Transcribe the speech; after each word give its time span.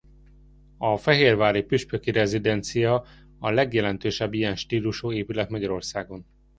A 0.77 0.97
fehérvári 0.97 1.61
püspöki 1.63 2.11
rezidencia 2.11 3.03
a 3.39 3.49
legjelentősebb 3.49 4.33
ilyen 4.33 4.55
stílusú 4.55 5.11
épület 5.11 5.49
Magyarországon. 5.49 6.25